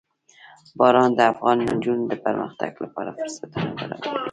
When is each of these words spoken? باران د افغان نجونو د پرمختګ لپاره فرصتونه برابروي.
باران 0.79 1.09
د 1.17 1.19
افغان 1.31 1.57
نجونو 1.69 2.03
د 2.11 2.13
پرمختګ 2.25 2.71
لپاره 2.83 3.09
فرصتونه 3.17 3.69
برابروي. 3.79 4.17